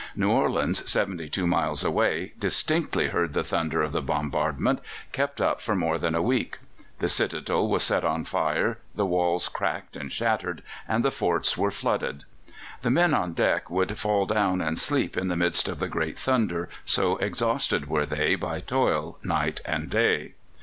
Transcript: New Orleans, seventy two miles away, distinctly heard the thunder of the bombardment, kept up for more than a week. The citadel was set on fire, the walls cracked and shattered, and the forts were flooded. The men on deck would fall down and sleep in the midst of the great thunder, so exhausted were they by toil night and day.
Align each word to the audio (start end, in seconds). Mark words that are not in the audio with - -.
New 0.15 0.31
Orleans, 0.31 0.89
seventy 0.89 1.29
two 1.29 1.45
miles 1.45 1.83
away, 1.83 2.33
distinctly 2.39 3.09
heard 3.09 3.33
the 3.33 3.43
thunder 3.43 3.83
of 3.83 3.91
the 3.91 4.01
bombardment, 4.01 4.79
kept 5.11 5.39
up 5.39 5.61
for 5.61 5.75
more 5.75 5.99
than 5.99 6.15
a 6.15 6.23
week. 6.23 6.57
The 6.97 7.07
citadel 7.07 7.67
was 7.67 7.83
set 7.83 8.03
on 8.03 8.23
fire, 8.23 8.79
the 8.95 9.05
walls 9.05 9.47
cracked 9.47 9.95
and 9.95 10.11
shattered, 10.11 10.63
and 10.87 11.05
the 11.05 11.11
forts 11.11 11.55
were 11.55 11.69
flooded. 11.69 12.23
The 12.81 12.89
men 12.89 13.13
on 13.13 13.33
deck 13.33 13.69
would 13.69 13.95
fall 13.99 14.25
down 14.25 14.59
and 14.59 14.79
sleep 14.79 15.15
in 15.15 15.27
the 15.27 15.37
midst 15.37 15.69
of 15.69 15.77
the 15.77 15.87
great 15.87 16.17
thunder, 16.17 16.67
so 16.83 17.17
exhausted 17.17 17.87
were 17.87 18.07
they 18.07 18.33
by 18.33 18.59
toil 18.59 19.19
night 19.21 19.61
and 19.67 19.87
day. 19.87 20.33